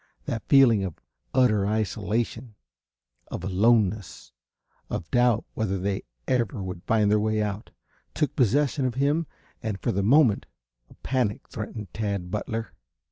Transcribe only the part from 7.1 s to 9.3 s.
their way out, took possession of him